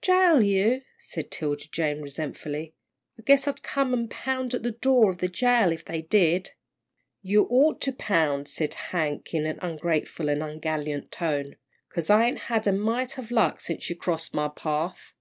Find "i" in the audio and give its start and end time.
3.18-3.22, 12.08-12.24